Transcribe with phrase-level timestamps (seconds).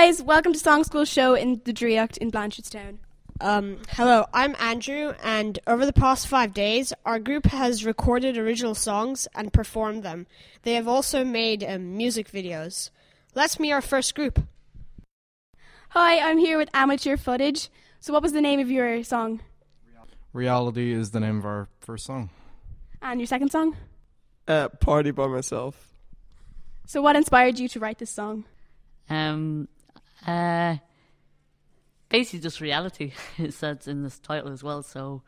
[0.00, 3.00] guys, welcome to Song School Show in the Draíocht in Blanchardstown.
[3.38, 8.74] Um, hello, I'm Andrew, and over the past five days, our group has recorded original
[8.74, 10.26] songs and performed them.
[10.62, 12.88] They have also made um, music videos.
[13.34, 14.42] Let's meet our first group.
[15.90, 17.68] Hi, I'm here with amateur footage.
[18.00, 19.42] So, what was the name of your song
[20.32, 22.30] Reality is the name of our first song.
[23.02, 23.76] and your second song?
[24.48, 25.92] Uh, party by myself.
[26.86, 28.46] So, what inspired you to write this song?
[29.10, 29.68] Um,
[30.26, 30.76] uh,
[32.08, 33.12] basically just reality.
[33.38, 34.82] it says in this title as well.
[34.82, 35.22] So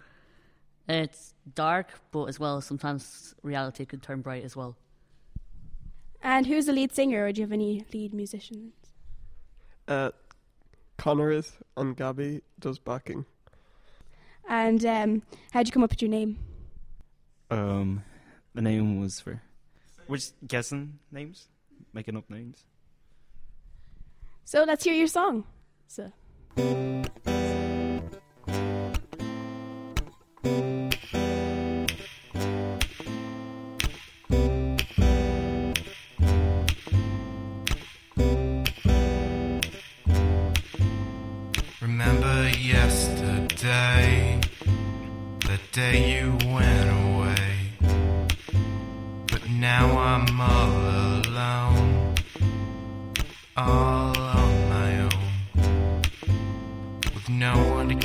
[0.89, 4.77] it's dark, but as well sometimes reality could turn bright as well.
[6.23, 8.75] And who's the lead singer, or do you have any lead musicians?
[9.89, 10.11] Uh,
[10.97, 13.25] Connor is and Gabby does backing.
[14.49, 16.39] And um, how'd you come up with your name?
[17.51, 18.05] Um,
[18.55, 19.43] the name was for.
[20.07, 21.49] We're just guessing names,
[21.93, 22.65] making up names.
[24.45, 25.45] So, let's hear your song.
[25.87, 26.13] So.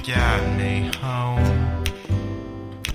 [0.08, 1.84] Guide me home.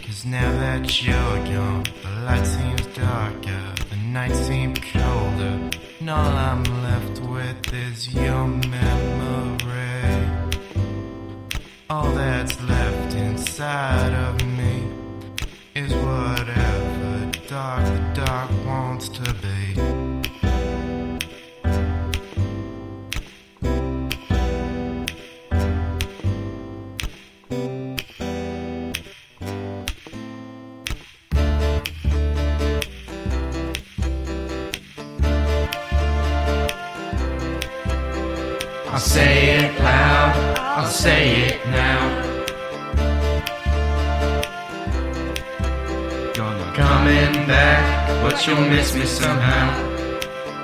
[0.03, 5.71] Cause now that you're gone, the light seems darker, the night seems colder.
[6.01, 10.31] And all I'm left with is your memory.
[11.91, 14.89] All that's left inside of me
[15.75, 20.02] is whatever dark the dark wants to be.
[38.93, 42.29] I'll say it loud, I'll say it now.
[46.75, 49.69] Coming back, but you'll miss me somehow.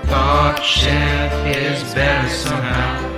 [0.04, 3.17] Thought shit is better somehow.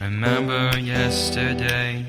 [0.00, 2.04] Remember yesterday,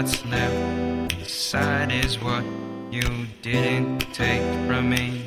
[0.00, 2.44] that's left inside is what
[2.88, 5.24] you didn't take from me.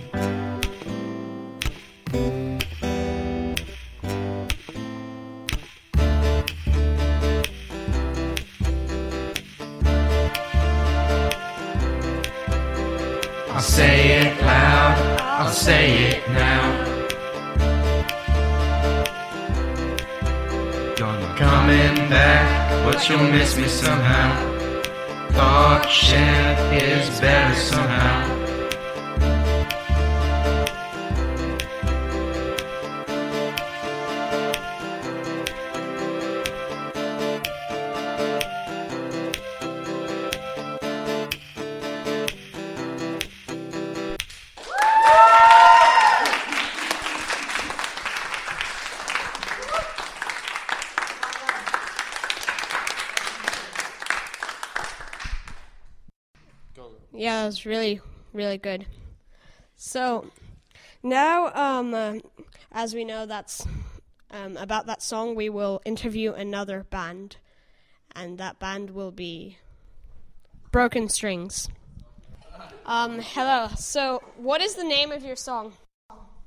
[13.50, 16.64] I'll say it loud, I'll say it now.
[20.96, 24.51] Don't be coming back, but you'll miss me somehow.
[57.52, 58.00] Was really,
[58.32, 58.86] really good.
[59.76, 60.32] So,
[61.04, 62.14] now, um, uh,
[62.72, 63.68] as we know, that's
[64.30, 67.36] um, about that song, we will interview another band,
[68.16, 69.58] and that band will be
[70.72, 71.68] Broken Strings.
[72.86, 73.68] Um, hello.
[73.76, 75.74] So, what is the name of your song?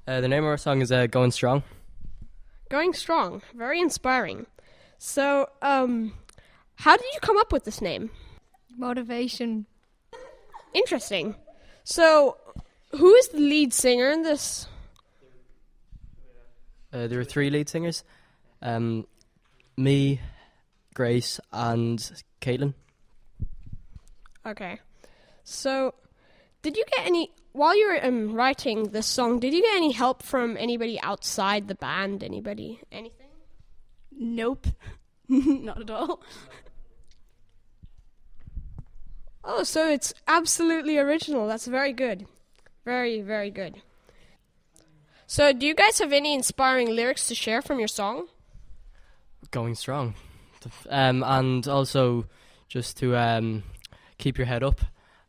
[0.08, 1.64] Uh, the name of our song is uh, Going Strong.
[2.70, 3.42] Going Strong.
[3.54, 4.46] Very inspiring.
[4.96, 6.14] So, um,
[6.76, 8.08] how did you come up with this name?
[8.74, 9.66] Motivation.
[10.74, 11.36] Interesting.
[11.84, 12.36] So,
[12.90, 14.66] who is the lead singer in this?
[16.92, 18.04] Uh, there were three lead singers
[18.62, 19.06] um,
[19.76, 20.20] me,
[20.94, 21.98] Grace, and
[22.40, 22.74] Caitlin.
[24.46, 24.78] Okay.
[25.44, 25.94] So,
[26.62, 29.38] did you get any while you were um, writing this song?
[29.38, 32.24] Did you get any help from anybody outside the band?
[32.24, 32.80] Anybody?
[32.90, 33.28] Anything?
[34.10, 34.66] Nope.
[35.28, 36.22] Not at all.
[39.44, 41.46] Oh, so it's absolutely original.
[41.46, 42.26] That's very good.
[42.84, 43.82] Very, very good.
[45.26, 48.28] So, do you guys have any inspiring lyrics to share from your song?
[49.50, 50.14] Going strong.
[50.88, 52.26] Um, and also
[52.68, 53.62] just to um,
[54.18, 54.80] keep your head up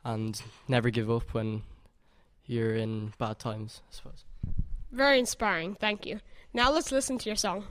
[0.03, 1.63] and never give up when
[2.45, 4.23] you're in bad times, I suppose.
[4.91, 5.75] Very inspiring.
[5.75, 6.19] Thank you.
[6.53, 7.65] Now let's listen to your song.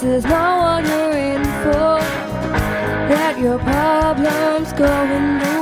[0.00, 2.00] This is not what you're in for?
[3.08, 5.55] That your problems go in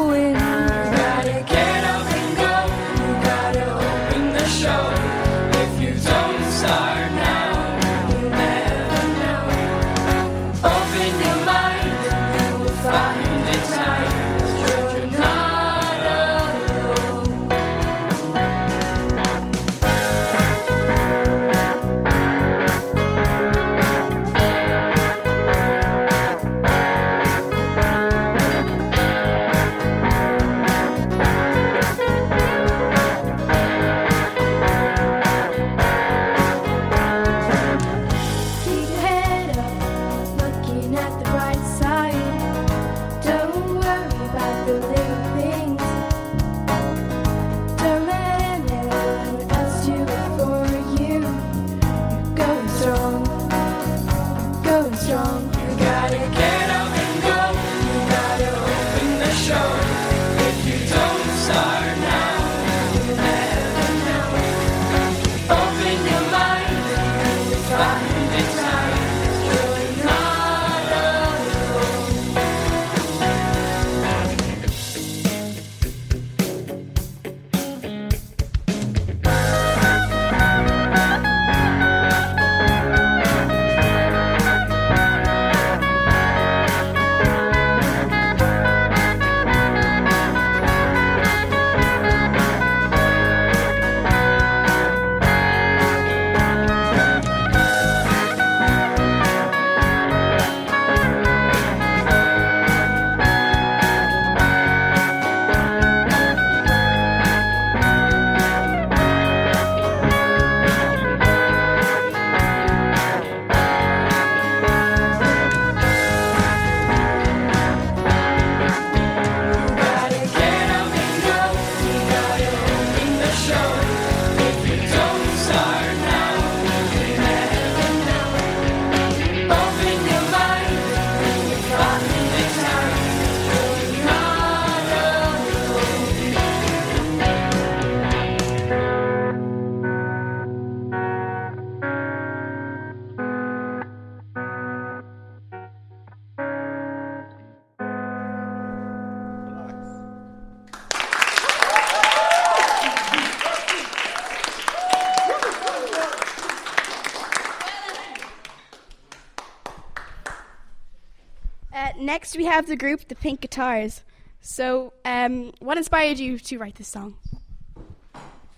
[162.05, 164.03] next, we have the group The Pink Guitars.
[164.41, 167.17] So, um, what inspired you to write this song?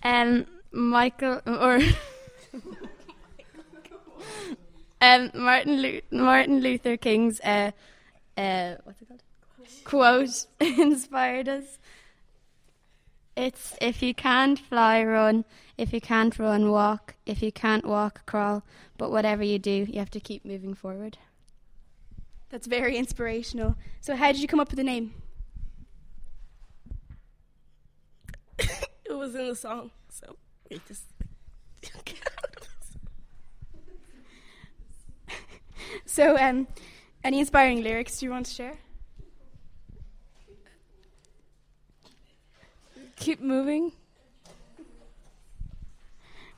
[0.03, 1.79] Um, Michael or
[5.01, 7.71] um, Martin Lu- Martin Luther King's uh,
[8.37, 9.23] uh, what's it called?
[9.83, 11.79] Quote inspired us.
[13.35, 15.45] It's if you can't fly, run.
[15.77, 17.15] If you can't run, walk.
[17.25, 18.63] If you can't walk, crawl.
[18.97, 21.17] But whatever you do, you have to keep moving forward.
[22.49, 23.75] That's very inspirational.
[24.01, 25.13] So, how did you come up with the name?
[28.59, 30.37] it was in the song, so
[30.87, 31.03] just.
[36.05, 36.67] so, um,
[37.23, 38.77] any inspiring lyrics you want to share?
[43.17, 43.91] Keep moving.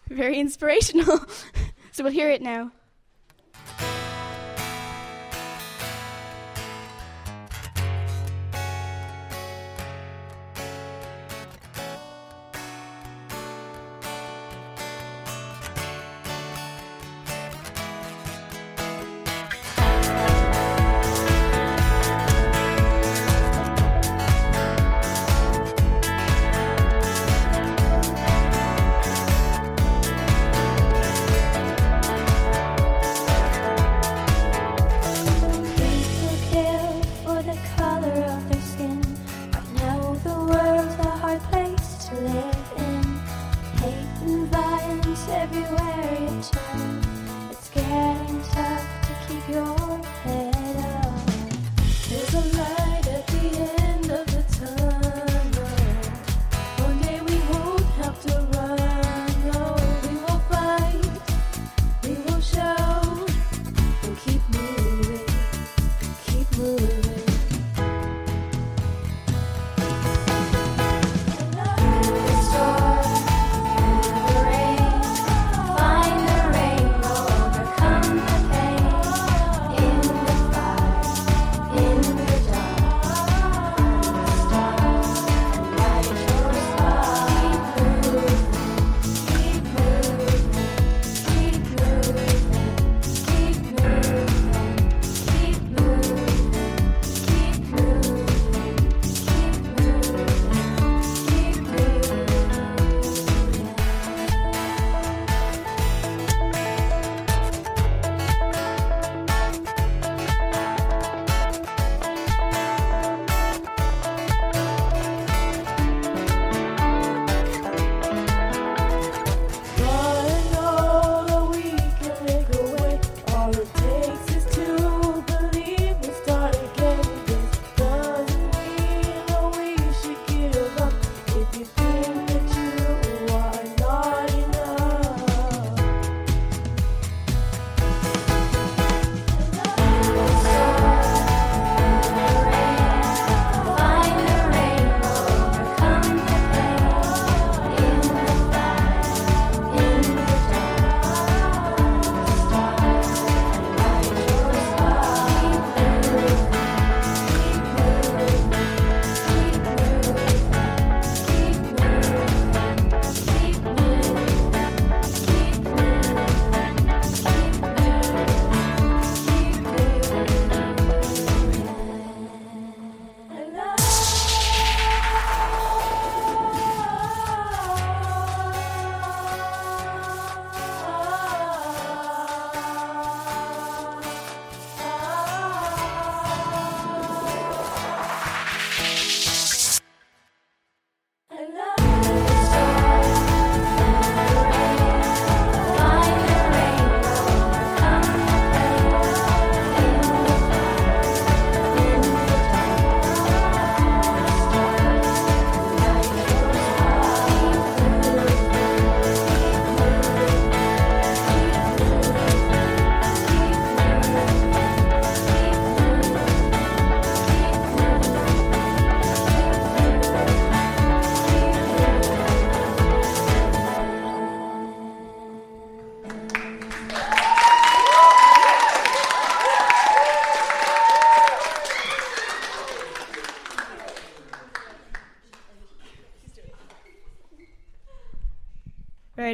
[0.10, 1.19] Very inspirational.
[1.91, 2.72] so we'll hear it now.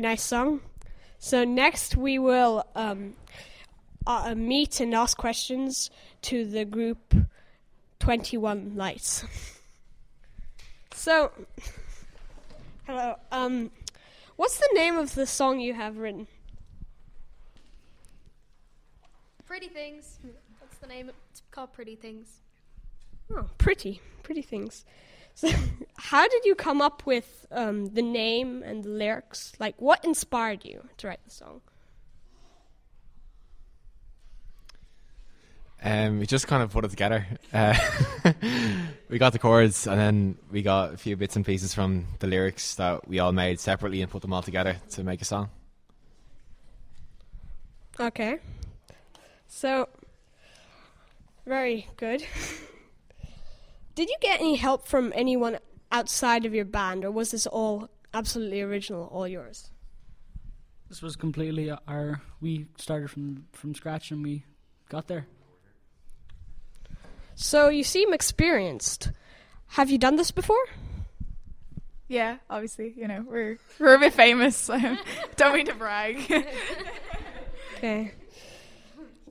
[0.05, 0.62] nice song.
[1.17, 3.15] So next we will um,
[4.05, 5.89] uh, uh, meet and ask questions
[6.21, 7.15] to the group
[7.97, 9.25] 21 Lights.
[10.93, 11.31] so,
[12.85, 13.15] hello.
[13.31, 13.71] Um,
[14.35, 16.27] what's the name of the song you have written?
[19.47, 20.19] Pretty Things.
[20.62, 21.09] That's the name.
[21.31, 22.41] It's called Pretty Things.
[23.35, 24.01] Oh, pretty.
[24.21, 24.85] Pretty Things.
[25.36, 25.50] So
[25.98, 29.54] how did you come up with um, the name and the lyrics?
[29.60, 31.62] Like, what inspired you to write the song?
[35.84, 37.27] Um, we just kind of put it together.
[37.54, 37.77] Uh,
[39.10, 42.27] we got the chords, and then we got a few bits and pieces from the
[42.27, 45.50] lyrics that we all made separately and put them all together to make a song.
[48.00, 48.39] Okay.
[49.48, 49.88] So,
[51.46, 52.25] very good.
[53.95, 55.57] Did you get any help from anyone
[55.91, 59.71] outside of your band, or was this all absolutely original, all yours?
[60.89, 62.21] This was completely our.
[62.41, 64.43] We started from from scratch, and we
[64.89, 65.27] got there.
[67.35, 69.11] So you seem experienced.
[69.67, 70.63] Have you done this before?
[72.07, 74.57] Yeah, obviously, you know we're we're a bit famous.
[74.57, 74.77] So
[75.37, 76.17] don't mean to brag.
[77.77, 78.11] okay.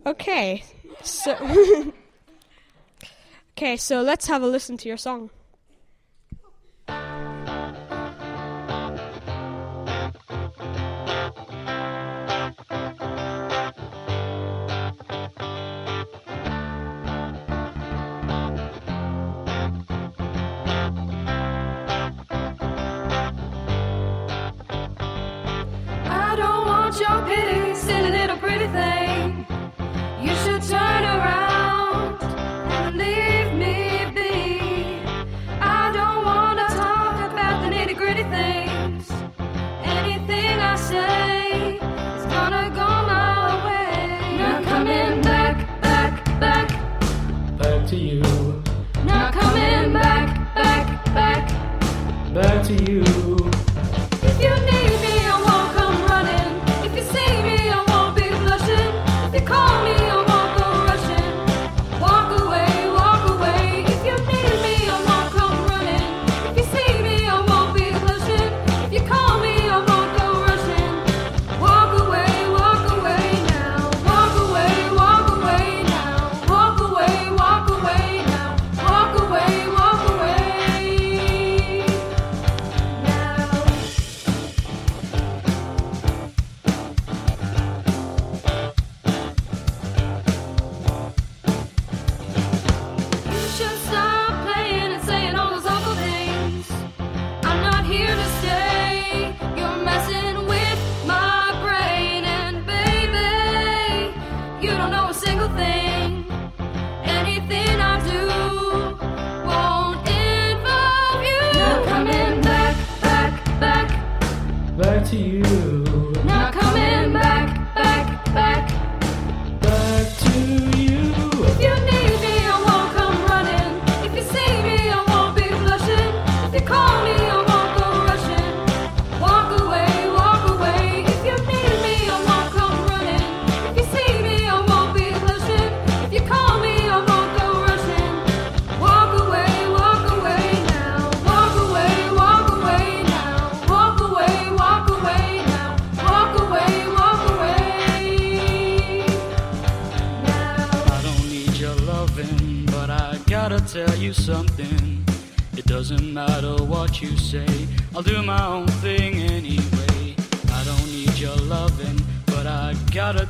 [0.07, 0.65] Okay.
[1.03, 1.93] So.
[3.57, 5.31] Okay, so let's have a listen to your song.
[27.01, 27.64] your pity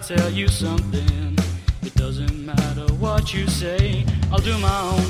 [0.07, 1.39] tell you something.
[1.83, 5.01] It doesn't matter what you say, I'll do my own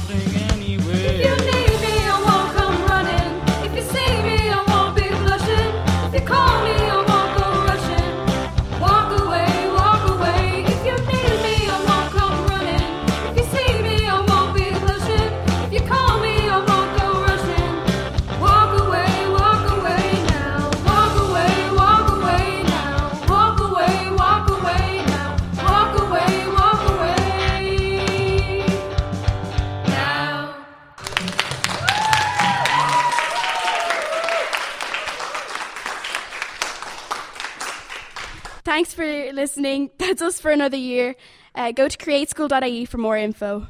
[39.44, 39.90] listening.
[39.98, 41.16] That's us for another year.
[41.54, 43.66] Uh, go to createschool.ie for more info.